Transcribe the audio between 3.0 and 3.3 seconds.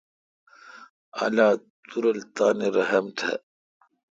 تھ۔